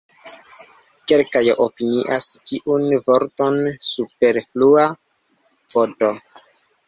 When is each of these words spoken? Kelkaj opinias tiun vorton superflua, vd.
Kelkaj 1.11 1.41
opinias 1.65 2.25
tiun 2.51 2.87
vorton 3.09 3.61
superflua, 3.91 4.87
vd. 5.75 6.13